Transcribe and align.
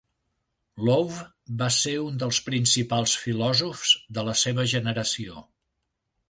Lowe 0.85 1.25
va 1.59 1.67
ser 1.75 1.93
un 2.05 2.17
dels 2.23 2.39
principals 2.47 3.13
filòsofs 3.25 3.93
de 4.19 4.25
la 4.31 4.37
seva 4.45 4.67
generació. 4.73 5.45